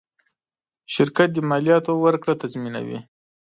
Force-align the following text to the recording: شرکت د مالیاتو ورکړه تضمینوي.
شرکت 0.93 1.29
د 1.33 1.37
مالیاتو 1.49 1.91
ورکړه 2.05 2.33
تضمینوي. 2.41 2.99